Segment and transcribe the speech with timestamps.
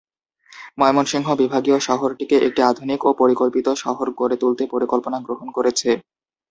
[0.77, 5.89] ময়মনসিংহ বিভাগীয় শহরটিকে একটি আধুনিক ও পরিকল্পিত শহর গড়ে তুলতে পরিকল্পনা গ্রহণ করেছে।